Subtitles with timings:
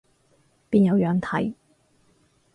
[0.71, 1.53] 邊有樣睇